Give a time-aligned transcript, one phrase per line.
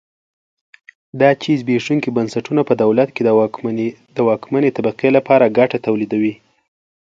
[1.19, 3.21] دا چې زبېښونکي بنسټونه په دولت کې
[4.17, 6.33] د واکمنې طبقې لپاره ګټه تولیدوي.